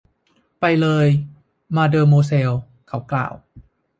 [0.59, 1.07] “ไปเลย
[1.75, 2.51] มาเดอโมแซล”
[2.87, 3.33] เขากล่าว